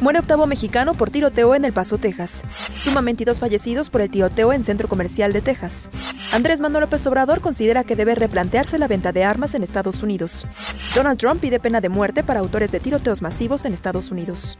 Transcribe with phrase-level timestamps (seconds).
[0.00, 2.42] Muere octavo mexicano por tiroteo en El Paso, Texas.
[2.76, 5.88] Suman 22 fallecidos por el tiroteo en Centro Comercial de Texas.
[6.32, 10.46] Andrés Manuel López Obrador considera que debe replantearse la venta de armas en Estados Unidos.
[10.94, 14.58] Donald Trump pide pena de muerte para autores de tiroteos masivos en Estados Unidos.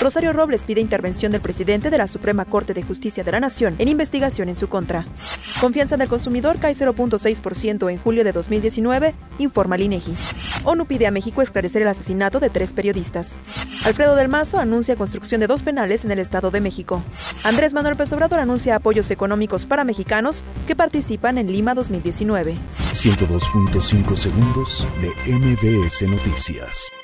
[0.00, 3.76] Rosario Robles pide intervención del presidente de la Suprema Corte de Justicia de la Nación
[3.78, 5.04] en investigación en su contra.
[5.60, 9.82] Confianza en el consumidor cae 0.6% en julio de 2019, informa el.
[10.64, 13.40] ONU pide a México esclarecer el asesinato de tres periodistas.
[13.84, 17.02] Alfredo del Mazo anuncia construcción de dos penales en el Estado de México.
[17.44, 22.54] Andrés Manuel López Obrador anuncia apoyos económicos para mexicanos que participan en Lima 2019.
[22.92, 27.01] 102.5 segundos de MBS Noticias.